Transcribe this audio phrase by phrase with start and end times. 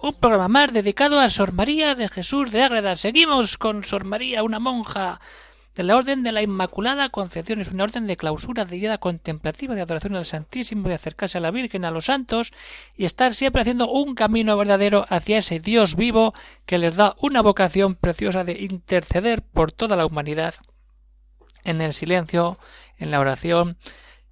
[0.00, 2.96] Un programa más dedicado a Sor María de Jesús de Ágreda.
[2.96, 5.20] Seguimos con Sor María, una monja
[5.74, 7.60] de la Orden de la Inmaculada Concepción.
[7.60, 11.40] Es una orden de clausura, de vida contemplativa, de adoración al Santísimo, de acercarse a
[11.40, 12.52] la Virgen, a los santos
[12.96, 16.32] y estar siempre haciendo un camino verdadero hacia ese Dios vivo
[16.64, 20.54] que les da una vocación preciosa de interceder por toda la humanidad
[21.64, 22.58] en el silencio,
[22.98, 23.78] en la oración,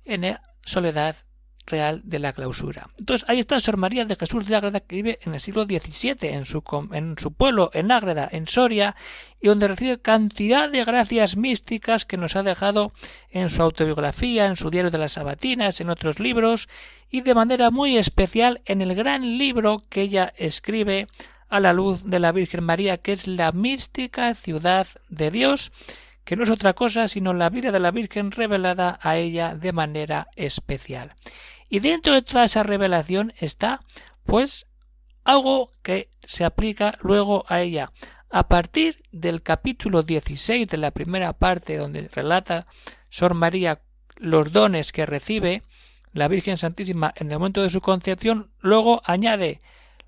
[0.05, 1.26] en la soledad
[1.67, 2.89] real de la clausura.
[2.99, 6.17] Entonces ahí está Sor María de Jesús de Ágreda que vive en el siglo XVII
[6.23, 8.97] en su, en su pueblo, en Ágreda, en Soria,
[9.41, 12.93] y donde recibe cantidad de gracias místicas que nos ha dejado
[13.31, 16.69] en su autobiografía, en su diario de las Sabatinas, en otros libros,
[17.11, 21.07] y de manera muy especial en el gran libro que ella escribe
[21.49, 25.73] a la luz de la Virgen María, que es la mística ciudad de Dios,
[26.25, 29.73] que no es otra cosa sino la vida de la Virgen revelada a ella de
[29.73, 31.15] manera especial.
[31.69, 33.81] Y dentro de toda esa revelación está,
[34.25, 34.67] pues,
[35.25, 37.91] algo que se aplica luego a ella.
[38.31, 42.67] A partir del capítulo 16 de la primera parte, donde relata
[43.11, 43.81] Sor María
[44.17, 45.63] los dones que recibe
[46.13, 49.61] la Virgen Santísima en el momento de su concepción, luego añade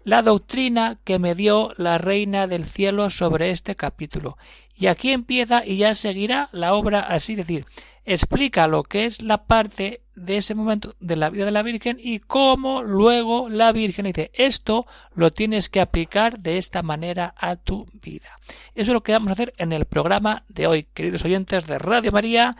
[0.04, 4.38] la doctrina que me dio la Reina del Cielo sobre este capítulo.
[4.74, 7.66] Y aquí empieza y ya seguirá la obra así, decir,
[8.04, 11.98] explica lo que es la parte de ese momento de la vida de la Virgen
[12.00, 17.56] y cómo luego la Virgen dice esto lo tienes que aplicar de esta manera a
[17.56, 18.38] tu vida.
[18.74, 21.78] Eso es lo que vamos a hacer en el programa de hoy, queridos oyentes de
[21.78, 22.56] Radio María.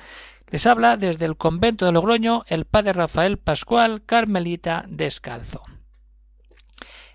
[0.50, 5.62] Les habla desde el convento de Logroño el padre Rafael Pascual Carmelita Descalzo.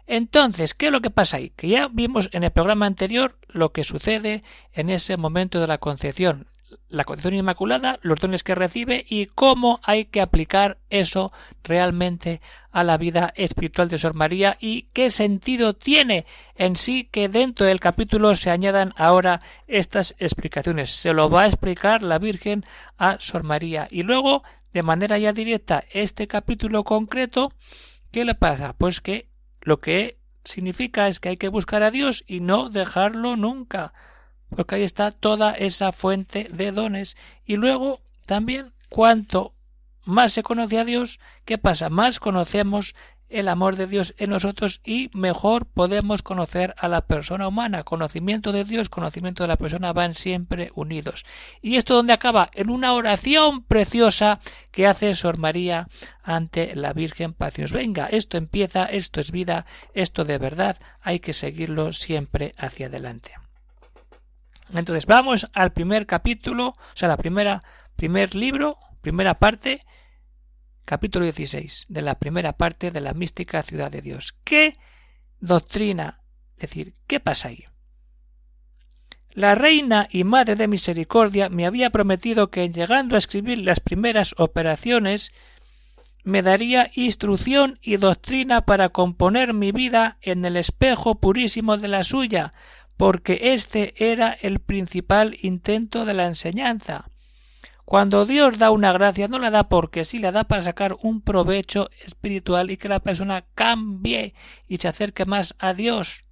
[0.06, 1.52] Entonces, ¿qué es lo que pasa ahí?
[1.52, 4.44] Que ya vimos en el programa anterior lo que sucede
[4.74, 6.48] en ese momento de la concepción
[6.90, 11.32] la concepción inmaculada, los dones que recibe y cómo hay que aplicar eso
[11.64, 12.42] realmente
[12.72, 16.26] a la vida espiritual de Sor María y qué sentido tiene
[16.56, 20.92] en sí que dentro del capítulo se añadan ahora estas explicaciones.
[20.92, 22.66] Se lo va a explicar la Virgen
[22.98, 27.54] a Sor María y luego de manera ya directa este capítulo concreto
[28.14, 28.74] ¿qué le pasa?
[28.74, 29.28] Pues que
[29.62, 33.94] lo que significa es que hay que buscar a Dios y no dejarlo nunca
[34.56, 37.18] porque ahí está toda esa fuente de dones.
[37.46, 39.54] Y luego también cuanto
[40.06, 41.90] más se conoce a Dios, ¿qué pasa?
[41.90, 42.94] Más conocemos
[43.34, 47.84] el amor de Dios en nosotros y mejor podemos conocer a la persona humana.
[47.84, 51.26] Conocimiento de Dios, conocimiento de la persona van siempre unidos.
[51.62, 54.40] Y esto donde acaba en una oración preciosa
[54.72, 55.88] que hace Sor María
[56.24, 61.34] ante la Virgen para venga, esto empieza, esto es vida, esto de verdad, hay que
[61.34, 63.43] seguirlo siempre hacia adelante.
[64.74, 67.64] Entonces vamos al primer capítulo, o sea, la primera,
[67.96, 69.82] primer libro, primera parte,
[70.86, 74.36] capítulo 16, de la primera parte de la mística ciudad de Dios.
[74.44, 74.78] ¿Qué
[75.40, 76.22] doctrina?
[76.56, 77.66] Es decir, ¿qué pasa ahí?
[79.32, 84.36] La reina y madre de misericordia me había prometido que llegando a escribir las primeras
[84.38, 85.32] operaciones
[86.24, 92.04] me daría instrucción y doctrina para componer mi vida en el espejo purísimo de la
[92.04, 92.54] suya,
[93.04, 97.10] porque este era el principal intento de la enseñanza.
[97.84, 101.20] Cuando Dios da una gracia, no la da porque sí la da para sacar un
[101.22, 104.34] provecho espiritual y que la persona cambie
[104.70, 106.24] y se acerque más a Dios.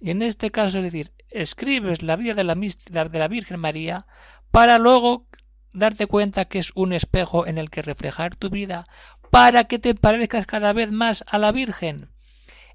[0.00, 4.08] Y en este caso, es decir, escribes la vida de la, de la Virgen María
[4.50, 5.28] para luego
[5.72, 8.86] darte cuenta que es un espejo en el que reflejar tu vida,
[9.30, 12.10] para que te parezcas cada vez más a la Virgen.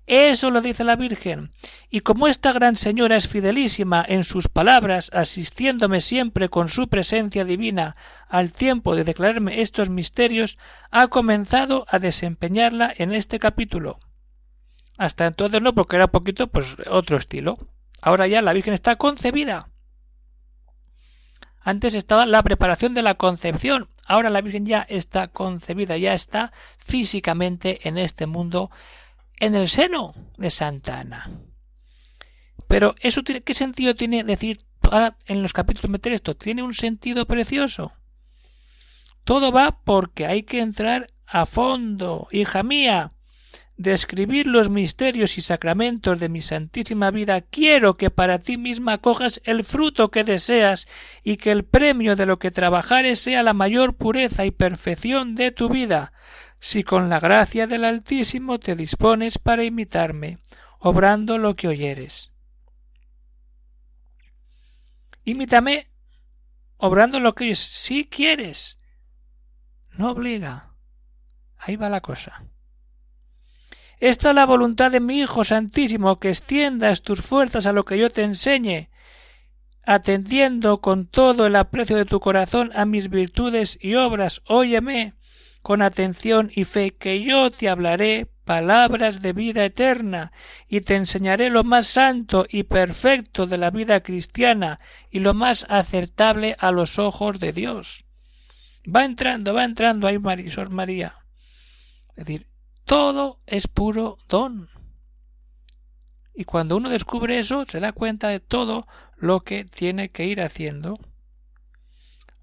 [0.06, 1.52] Eso lo dice la Virgen.
[1.90, 7.46] Y como esta gran señora es fidelísima en sus palabras, asistiéndome siempre con su presencia
[7.46, 7.96] divina
[8.28, 10.58] al tiempo de declararme estos misterios,
[10.92, 14.00] ha comenzado a desempeñarla en este capítulo.
[14.98, 17.58] Hasta entonces no, porque era poquito, pues, otro estilo.
[18.02, 19.70] Ahora ya la Virgen está concebida.
[21.62, 23.88] Antes estaba la preparación de la concepción.
[24.06, 28.70] Ahora la Virgen ya está concebida, ya está físicamente en este mundo
[29.45, 31.30] en el seno de Santa Ana.
[32.68, 36.36] Pero eso tiene, ¿qué sentido tiene decir ahora en los capítulos meter esto?
[36.36, 37.92] Tiene un sentido precioso.
[39.25, 43.12] Todo va porque hay que entrar a fondo, hija mía.
[43.75, 49.42] describir los misterios y sacramentos de mi santísima vida, quiero que para ti misma cojas
[49.45, 50.88] el fruto que deseas
[51.24, 55.51] y que el premio de lo que trabajares sea la mayor pureza y perfección de
[55.51, 56.13] tu vida,
[56.63, 60.38] si con la gracia del Altísimo te dispones para imitarme,
[60.80, 62.31] obrando lo que oyeres.
[65.25, 65.92] Imítame,
[66.77, 68.77] obrando lo que oyes, si quieres.
[69.92, 70.74] No obliga.
[71.57, 72.45] Ahí va la cosa.
[74.00, 77.98] Esta es la voluntad de mi Hijo Santísimo, que extiendas tus fuerzas a lo que
[77.98, 78.89] yo te enseñe,
[79.86, 84.42] atendiendo con todo el aprecio de tu corazón a mis virtudes y obras.
[84.45, 85.13] Óyeme
[85.63, 90.33] con atención y fe, que yo te hablaré palabras de vida eterna,
[90.68, 94.80] y te enseñaré lo más santo y perfecto de la vida cristiana
[95.10, 98.06] y lo más aceptable a los ojos de Dios.
[98.86, 101.15] Va entrando, va entrando ahí Marisol María.
[102.09, 102.48] Es decir,
[102.83, 104.69] todo es puro don.
[106.36, 108.86] Y cuando uno descubre eso, se da cuenta de todo
[109.16, 111.00] lo que tiene que ir haciendo.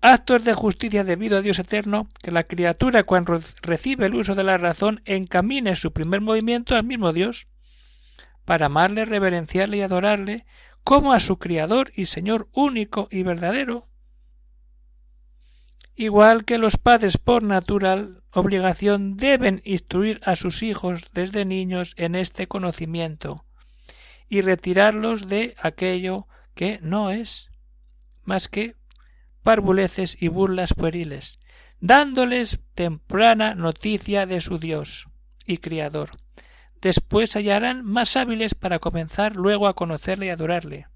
[0.02, 4.44] Actos de justicia debido a Dios eterno, que la criatura cuando recibe el uso de
[4.44, 7.48] la razón encamine su primer movimiento al mismo Dios,
[8.46, 10.46] para amarle, reverenciarle y adorarle,
[10.84, 13.88] como a su Criador y Señor único y verdadero,
[15.94, 22.14] igual que los padres por natural obligación deben instruir a sus hijos desde niños en
[22.14, 23.44] este conocimiento
[24.28, 27.50] y retirarlos de aquello que no es
[28.24, 28.79] más que
[29.42, 31.38] parvuleces y burlas pueriles,
[31.80, 35.08] dándoles temprana noticia de su Dios
[35.46, 36.10] y Criador.
[36.80, 40.86] Después hallarán más hábiles para comenzar luego a conocerle y adorarle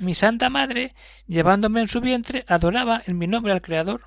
[0.00, 0.94] mi Santa Madre,
[1.26, 4.06] llevándome en su vientre, adoraba en mi nombre al Creador.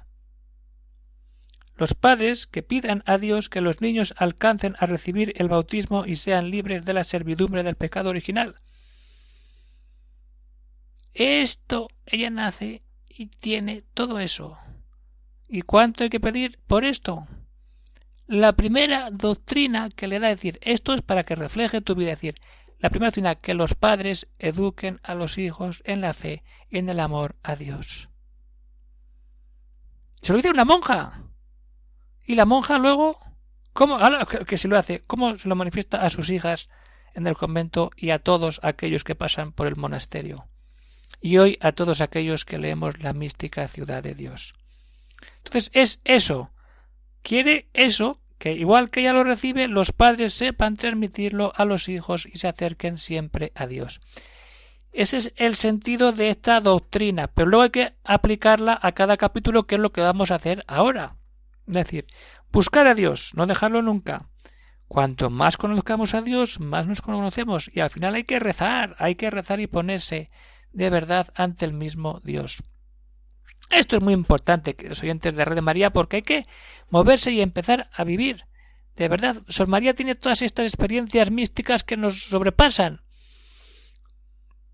[1.75, 6.15] Los padres que pidan a Dios que los niños alcancen a recibir el bautismo y
[6.15, 8.55] sean libres de la servidumbre del pecado original.
[11.13, 14.57] Esto ella nace y tiene todo eso.
[15.48, 17.27] ¿Y cuánto hay que pedir por esto?
[18.25, 22.36] La primera doctrina que le da decir esto es para que refleje tu vida, decir
[22.80, 26.89] la primera doctrina, que los padres eduquen a los hijos en la fe y en
[26.89, 28.09] el amor a Dios.
[30.21, 31.21] Se lo dice una monja.
[32.25, 33.19] Y la monja luego,
[33.74, 34.00] ¿cómo?
[34.48, 36.69] que se lo hace, ¿cómo se lo manifiesta a sus hijas
[37.13, 40.48] en el convento y a todos aquellos que pasan por el monasterio?
[41.21, 44.54] Y hoy a todos aquellos que leemos la mística ciudad de Dios.
[45.38, 46.51] Entonces es eso.
[47.21, 52.25] Quiere eso que igual que ella lo recibe, los padres sepan transmitirlo a los hijos
[52.25, 54.01] y se acerquen siempre a Dios.
[54.92, 59.66] Ese es el sentido de esta doctrina, pero luego hay que aplicarla a cada capítulo,
[59.66, 61.16] que es lo que vamos a hacer ahora.
[61.68, 62.06] Es decir,
[62.51, 64.30] buscar a Dios, no dejarlo nunca.
[64.88, 69.16] Cuanto más conozcamos a Dios, más nos conocemos, y al final hay que rezar, hay
[69.16, 70.30] que rezar y ponerse
[70.73, 72.61] de verdad ante el mismo Dios.
[73.69, 76.47] Esto es muy importante, los oyentes de Red de María, porque hay que
[76.89, 78.45] moverse y empezar a vivir.
[78.95, 83.01] De verdad, Sor María tiene todas estas experiencias místicas que nos sobrepasan.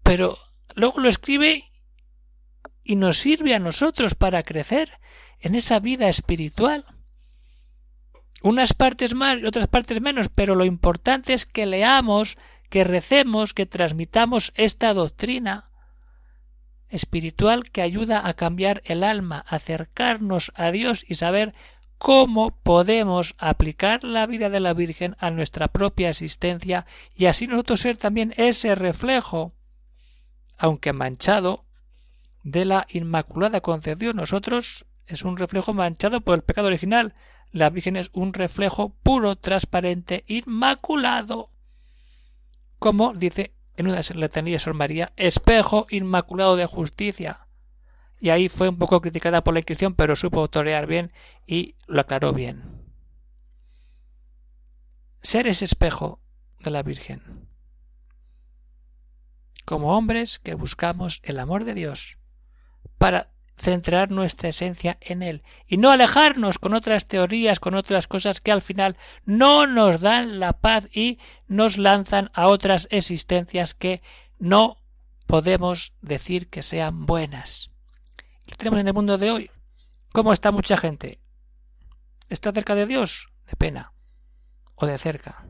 [0.04, 0.38] Pero
[0.76, 1.66] luego lo escribe
[2.84, 5.00] y nos sirve a nosotros para crecer
[5.40, 6.86] en esa vida espiritual.
[8.42, 12.38] Unas partes más y otras partes menos, pero lo importante es que leamos,
[12.70, 15.69] que recemos, que transmitamos esta doctrina
[16.90, 21.54] espiritual que ayuda a cambiar el alma, acercarnos a Dios y saber
[21.98, 27.82] cómo podemos aplicar la vida de la Virgen a nuestra propia existencia y así nosotros
[27.82, 29.54] ser también ese reflejo,
[30.58, 31.66] aunque manchado,
[32.44, 34.16] de la Inmaculada Concepción.
[34.16, 37.16] Nosotros es un reflejo manchado por el pecado original.
[37.52, 41.50] La Virgen es un reflejo puro, transparente, inmaculado.
[42.78, 47.48] Como dice en una letanía de Sor María, espejo inmaculado de justicia.
[48.20, 51.14] Y ahí fue un poco criticada por la Inquisición, pero supo torear bien
[51.48, 52.62] y lo aclaró bien.
[55.22, 56.20] Ser ese espejo
[56.60, 57.48] de la Virgen.
[59.64, 62.18] Como hombres que buscamos el amor de Dios
[62.98, 68.42] para centrar nuestra esencia en Él y no alejarnos con otras teorías, con otras cosas
[68.42, 74.02] que al final no nos dan la paz y nos lanzan a otras existencias que
[74.40, 74.78] no
[75.26, 77.70] podemos decir que sean buenas.
[78.48, 79.52] Lo tenemos en el mundo de hoy.
[80.12, 81.20] ¿Cómo está mucha gente?
[82.30, 83.30] ¿Está cerca de Dios?
[83.46, 83.94] De pena.
[84.76, 85.46] O de cerca.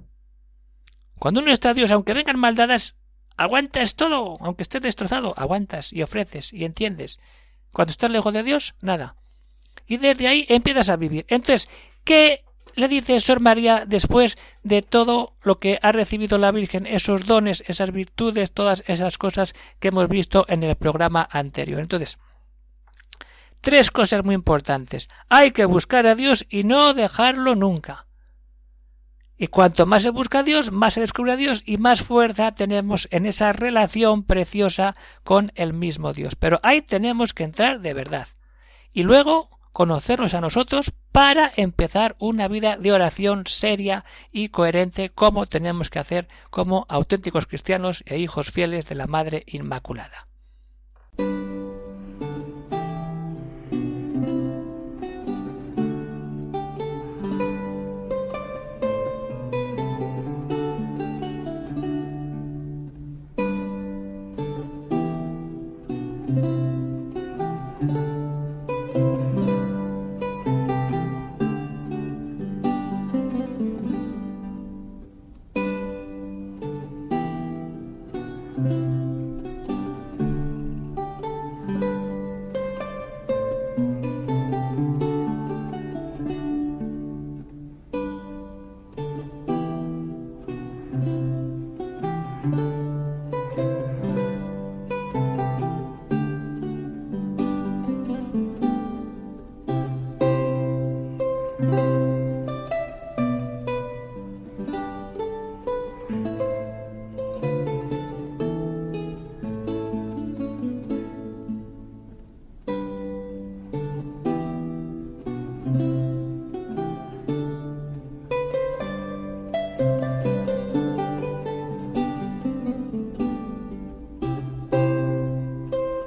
[1.17, 2.95] Cuando uno está a Dios, aunque vengan maldades,
[3.37, 7.19] aguantas todo, aunque estés destrozado, aguantas y ofreces y entiendes
[7.71, 9.15] cuando estás lejos de Dios, nada.
[9.87, 11.25] Y desde ahí empiezas a vivir.
[11.29, 11.69] Entonces,
[12.03, 12.43] ¿qué
[12.75, 17.63] le dice Sor María después de todo lo que ha recibido la Virgen, esos dones,
[17.67, 21.79] esas virtudes, todas esas cosas que hemos visto en el programa anterior.
[21.79, 22.17] Entonces,
[23.61, 25.09] tres cosas muy importantes.
[25.29, 28.05] Hay que buscar a Dios y no dejarlo nunca.
[29.41, 32.53] Y cuanto más se busca a Dios, más se descubre a Dios y más fuerza
[32.53, 36.35] tenemos en esa relación preciosa con el mismo Dios.
[36.35, 38.27] Pero ahí tenemos que entrar de verdad.
[38.91, 44.03] Y luego conocernos a nosotros para empezar una vida de oración seria
[44.33, 49.45] y coherente como tenemos que hacer como auténticos cristianos e hijos fieles de la Madre
[49.47, 50.28] Inmaculada.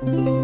[0.05, 0.42] thank you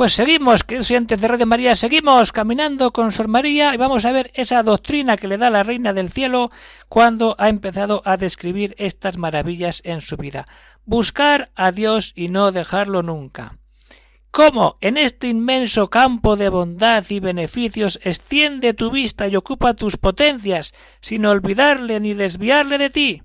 [0.00, 4.12] Pues seguimos, queridos oyentes de Radio María, seguimos caminando con Sor María y vamos a
[4.12, 6.50] ver esa doctrina que le da la Reina del Cielo
[6.88, 10.48] cuando ha empezado a describir estas maravillas en su vida.
[10.86, 13.58] Buscar a Dios y no dejarlo nunca.
[14.30, 19.98] ¿Cómo en este inmenso campo de bondad y beneficios extiende tu vista y ocupa tus
[19.98, 23.22] potencias sin olvidarle ni desviarle de ti?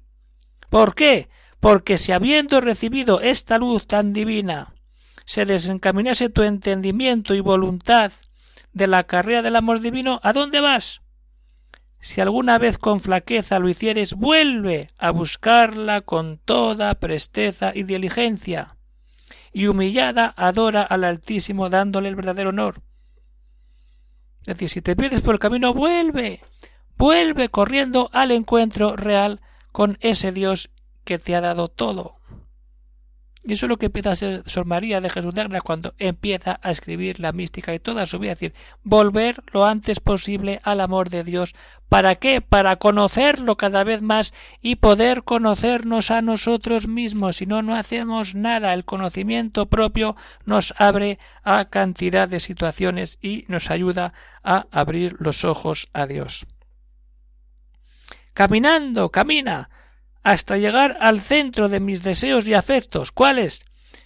[0.69, 1.29] ¿Por qué?
[1.61, 4.74] Porque si habiendo recibido esta luz tan divina,
[5.25, 8.11] se desencaminase tu entendimiento y voluntad
[8.73, 11.01] de la carrera del amor divino, ¿a dónde vas?
[11.99, 18.77] Si alguna vez con flaqueza lo hicieres, vuelve a buscarla con toda presteza y diligencia,
[19.51, 22.81] y humillada adora al Altísimo dándole el verdadero honor.
[24.41, 26.41] Es decir, si te pierdes por el camino, vuelve,
[26.97, 29.41] vuelve corriendo al encuentro real
[29.71, 30.69] con ese Dios
[31.03, 32.14] que te ha dado todo.
[33.47, 36.59] Y eso es lo que empieza a ser Sor María de Jesús de cuando empieza
[36.63, 38.31] a escribir la mística y toda su vida.
[38.31, 41.53] Es decir, volver lo antes posible al amor de Dios.
[41.87, 42.41] ¿Para qué?
[42.41, 47.35] Para conocerlo cada vez más y poder conocernos a nosotros mismos.
[47.35, 48.73] Si no, no hacemos nada.
[48.73, 55.45] El conocimiento propio nos abre a cantidad de situaciones y nos ayuda a abrir los
[55.45, 56.47] ojos a Dios.
[58.33, 59.69] Caminando, camina
[60.25, 63.11] hasta llegar al centro de mis deseos y afectos.
[63.11, 63.63] ¿Cuáles?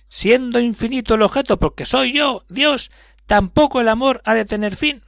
[0.09, 2.91] Siendo infinito el objeto, porque soy yo, Dios,
[3.25, 5.01] tampoco el amor ha de tener fin.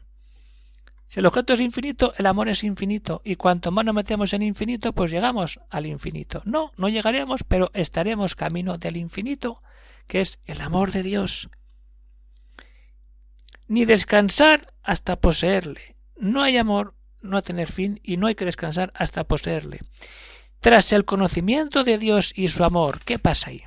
[1.09, 4.41] Si el objeto es infinito, el amor es infinito, y cuanto más nos metemos en
[4.41, 6.43] infinito, pues llegamos al infinito.
[6.45, 9.61] No, no llegaremos, pero estaremos camino del infinito,
[10.07, 11.49] que es el amor de Dios.
[13.67, 15.97] Ni descansar hasta poseerle.
[16.15, 19.81] No hay amor, no a tener fin, y no hay que descansar hasta poseerle.
[20.61, 23.63] Tras el conocimiento de Dios y su amor, ¿qué pasa ahí?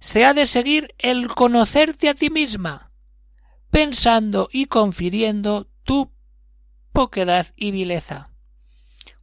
[0.00, 2.90] Se ha de seguir el conocerte a ti misma,
[3.70, 6.10] pensando y confiriendo tu
[6.92, 8.30] poquedad y vileza.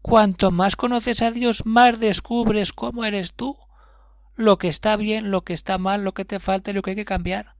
[0.03, 3.57] Cuanto más conoces a Dios, más descubres cómo eres tú,
[4.35, 6.91] lo que está bien, lo que está mal, lo que te falta y lo que
[6.91, 7.55] hay que cambiar.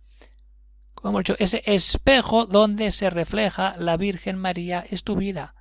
[0.94, 5.56] Como he dicho, ese espejo donde se refleja la Virgen María es tu vida.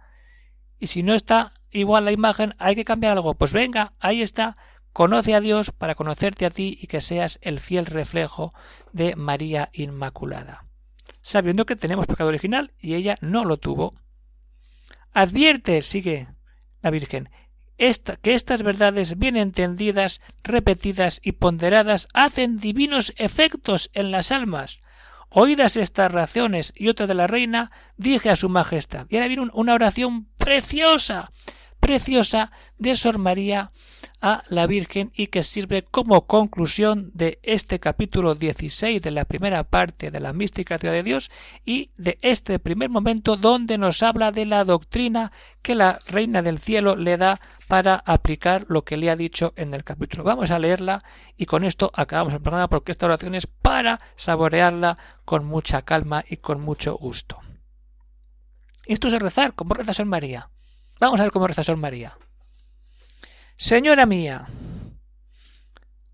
[0.82, 3.34] Y si no está igual la imagen, hay que cambiar algo.
[3.34, 4.56] Pues venga, ahí está.
[4.92, 8.52] Conoce a Dios para conocerte a ti y que seas el fiel reflejo
[8.92, 10.66] de María Inmaculada.
[11.20, 13.94] Sabiendo que tenemos pecado original y ella no lo tuvo.
[15.12, 16.26] Advierte, sigue
[16.82, 17.30] la Virgen,
[17.78, 24.80] esta, que estas verdades bien entendidas, repetidas y ponderadas hacen divinos efectos en las almas.
[25.34, 29.06] Oídas estas razones y otra de la reina, dije a su majestad.
[29.08, 31.30] Y ahora viene una oración preciosa
[31.82, 33.72] preciosa de Sor María
[34.20, 39.64] a la Virgen y que sirve como conclusión de este capítulo 16 de la primera
[39.64, 41.32] parte de la mística ciudad de Dios
[41.64, 46.60] y de este primer momento donde nos habla de la doctrina que la Reina del
[46.60, 50.22] Cielo le da para aplicar lo que le ha dicho en el capítulo.
[50.22, 51.02] Vamos a leerla
[51.36, 56.24] y con esto acabamos el programa porque esta oración es para saborearla con mucha calma
[56.28, 57.40] y con mucho gusto.
[58.86, 60.50] Esto es rezar, como reza Sor María.
[60.98, 62.16] Vamos a ver cómo reza Sor María.
[63.56, 64.48] Señora mía,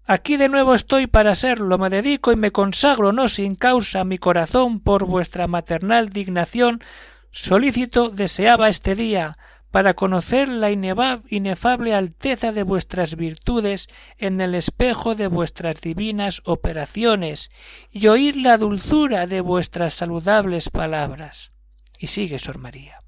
[0.04, 4.18] aquí de nuevo estoy para serlo, me dedico y me consagro no sin causa mi
[4.18, 6.82] corazón por vuestra maternal dignación,
[7.30, 9.38] solícito deseaba este día,
[9.70, 17.50] para conocer la inefable alteza de vuestras virtudes en el espejo de vuestras divinas operaciones,
[17.90, 21.52] y oír la dulzura de vuestras saludables palabras.
[21.98, 23.02] Y sigue Sor María.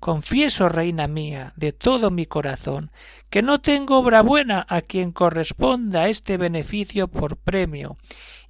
[0.00, 2.90] Confieso, reina mía, de todo mi corazón,
[3.30, 7.96] que no tengo obra buena a quien corresponda este beneficio por premio,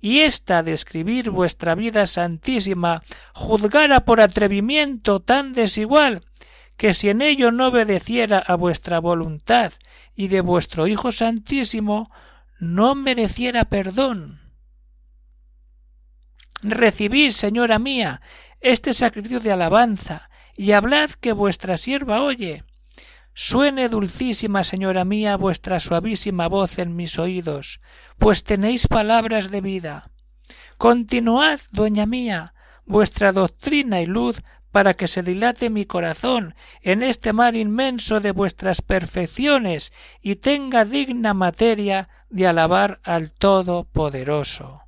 [0.01, 3.03] y esta de escribir vuestra vida santísima
[3.35, 6.25] juzgara por atrevimiento tan desigual,
[6.79, 9.73] que si en ello no obedeciera a vuestra voluntad
[10.15, 12.11] y de vuestro Hijo Santísimo,
[12.59, 14.41] no mereciera perdón.
[16.63, 18.23] Recibid, señora mía,
[18.63, 22.65] este sacrificio de alabanza, y hablad que vuestra sierva oye.
[23.35, 27.81] Suene dulcísima, señora mía, vuestra suavísima voz en mis oídos,
[28.19, 30.11] pues tenéis palabras de vida.
[30.77, 32.55] Continuad, dueña mía,
[32.85, 38.33] vuestra doctrina y luz para que se dilate mi corazón en este mar inmenso de
[38.33, 44.83] vuestras perfecciones y tenga digna materia de alabar al Todopoderoso.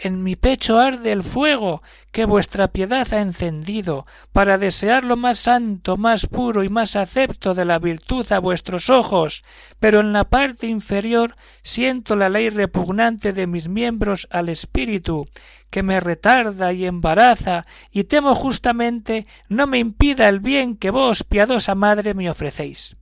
[0.00, 1.82] En mi pecho arde el fuego
[2.12, 7.52] que vuestra piedad ha encendido, para desear lo más santo, más puro y más acepto
[7.52, 9.42] de la virtud a vuestros ojos,
[9.80, 11.34] pero en la parte inferior
[11.64, 15.26] siento la ley repugnante de mis miembros al espíritu,
[15.68, 21.24] que me retarda y embaraza, y temo justamente no me impida el bien que vos,
[21.24, 22.96] piadosa madre, me ofrecéis.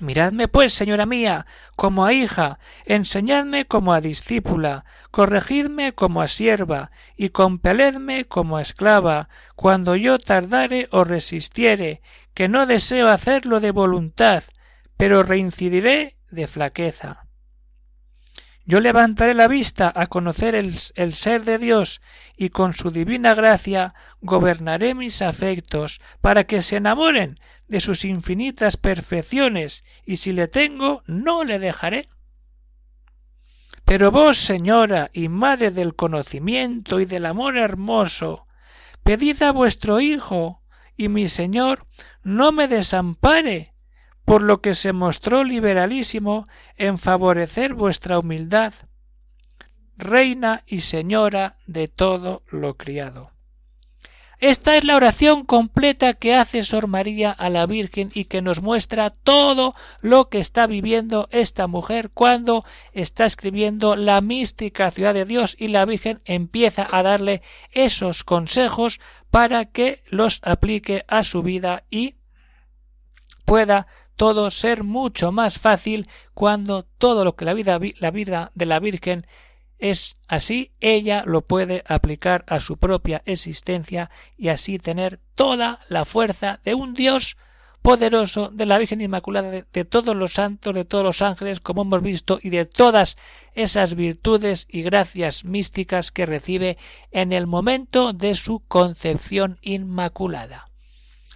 [0.00, 1.44] Miradme, pues, señora mía,
[1.76, 8.62] como a hija, enseñadme como a discípula, corregidme como a sierva, y compeledme como a
[8.62, 12.00] esclava, cuando yo tardare o resistiere,
[12.32, 14.42] que no deseo hacerlo de voluntad,
[14.96, 17.26] pero reincidiré de flaqueza.
[18.70, 22.00] Yo levantaré la vista a conocer el, el, ser de Dios
[22.36, 28.76] y con su divina gracia gobernaré mis afectos para que se enamoren de sus infinitas
[28.76, 32.10] perfecciones, y si le tengo, no le dejaré.
[33.84, 38.46] Pero vos, señora y madre del conocimiento y del amor hermoso,
[39.02, 40.62] pedid a vuestro Hijo,
[40.96, 41.88] y mi Señor
[42.22, 43.74] no me desampare,
[44.24, 48.74] por lo que se mostró liberalísimo en favorecer vuestra humildad,
[49.96, 53.32] reina y señora de todo lo criado.
[54.40, 58.62] Esta es la oración completa que hace Sor María a la Virgen y que nos
[58.62, 65.26] muestra todo lo que está viviendo esta mujer cuando está escribiendo la mística ciudad de
[65.26, 68.98] Dios y la Virgen empieza a darle esos consejos
[69.30, 72.14] para que los aplique a su vida y
[73.44, 73.88] pueda
[74.20, 78.78] todo ser mucho más fácil cuando todo lo que la vida, la vida de la
[78.78, 79.26] Virgen
[79.78, 86.04] es así, ella lo puede aplicar a su propia existencia y así tener toda la
[86.04, 87.38] fuerza de un Dios
[87.80, 91.80] poderoso de la Virgen Inmaculada, de, de, todos los santos, de todos los ángeles, como
[91.80, 93.16] hemos visto, y de todas
[93.54, 96.76] esas virtudes y gracias místicas que recibe
[97.10, 100.68] en el momento de su concepción inmaculada.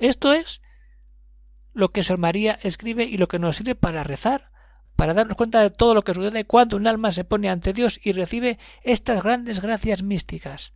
[0.00, 0.60] Esto es
[1.74, 4.50] lo que Sor María escribe y lo que nos sirve para rezar,
[4.96, 8.00] para darnos cuenta de todo lo que sucede cuando un alma se pone ante Dios
[8.02, 10.72] y recibe estas grandes gracias místicas,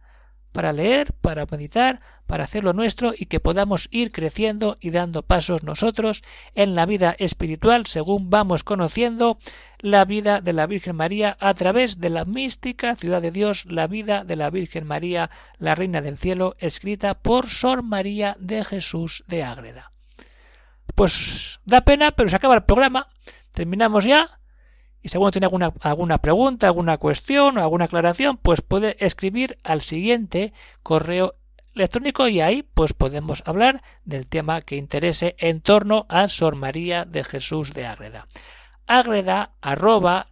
[0.53, 5.63] para leer, para meditar, para hacerlo nuestro y que podamos ir creciendo y dando pasos
[5.63, 6.23] nosotros
[6.55, 9.39] en la vida espiritual según vamos conociendo
[9.79, 13.87] la vida de la Virgen María a través de la mística ciudad de Dios, la
[13.87, 19.23] vida de la Virgen María, la Reina del Cielo, escrita por Sor María de Jesús
[19.29, 19.93] de Ágreda.
[20.94, 23.09] Pues da pena, pero se acaba el programa
[23.59, 24.38] terminamos ya.
[25.03, 29.81] Y alguno tiene alguna, alguna pregunta, alguna cuestión o alguna aclaración, pues puede escribir al
[29.81, 30.53] siguiente
[30.85, 31.35] correo
[31.74, 37.05] electrónico y ahí pues podemos hablar del tema que interese en torno a Sor María
[37.05, 38.29] de Jesús de Ágreda.
[38.87, 40.29] Ágreda arroba.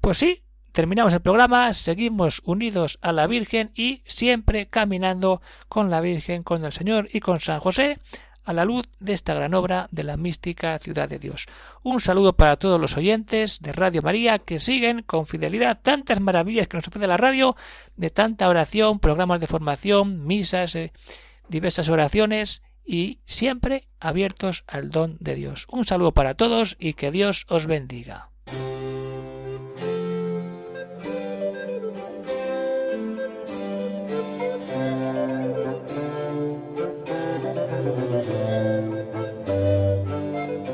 [0.00, 0.42] Pues sí,
[0.78, 6.64] terminamos el programa, seguimos unidos a la Virgen y siempre caminando con la Virgen, con
[6.64, 7.98] el Señor y con San José
[8.44, 11.46] a la luz de esta gran obra de la mística ciudad de Dios.
[11.82, 16.68] Un saludo para todos los oyentes de Radio María que siguen con fidelidad tantas maravillas
[16.68, 17.56] que nos ofrece la radio,
[17.96, 20.92] de tanta oración, programas de formación, misas, eh,
[21.48, 25.66] diversas oraciones y siempre abiertos al don de Dios.
[25.72, 28.30] Un saludo para todos y que Dios os bendiga.